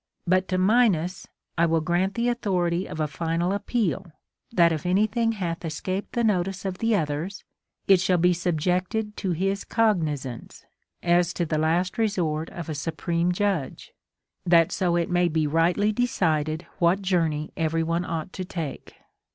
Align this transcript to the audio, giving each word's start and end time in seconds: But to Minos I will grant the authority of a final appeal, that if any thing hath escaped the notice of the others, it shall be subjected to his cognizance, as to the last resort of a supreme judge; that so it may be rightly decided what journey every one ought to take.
But 0.25 0.47
to 0.47 0.57
Minos 0.57 1.27
I 1.59 1.67
will 1.67 1.79
grant 1.79 2.15
the 2.15 2.27
authority 2.27 2.87
of 2.89 2.99
a 2.99 3.07
final 3.07 3.53
appeal, 3.53 4.11
that 4.51 4.71
if 4.71 4.83
any 4.83 5.05
thing 5.05 5.33
hath 5.33 5.63
escaped 5.63 6.13
the 6.13 6.23
notice 6.23 6.65
of 6.65 6.79
the 6.79 6.95
others, 6.95 7.43
it 7.87 7.99
shall 7.99 8.17
be 8.17 8.33
subjected 8.33 9.15
to 9.17 9.33
his 9.33 9.63
cognizance, 9.63 10.65
as 11.03 11.33
to 11.33 11.45
the 11.45 11.59
last 11.59 11.99
resort 11.99 12.49
of 12.49 12.67
a 12.67 12.73
supreme 12.73 13.31
judge; 13.31 13.93
that 14.43 14.71
so 14.71 14.95
it 14.95 15.07
may 15.11 15.27
be 15.27 15.45
rightly 15.45 15.91
decided 15.91 16.65
what 16.79 17.03
journey 17.03 17.51
every 17.55 17.83
one 17.83 18.03
ought 18.03 18.33
to 18.33 18.43
take. 18.43 18.95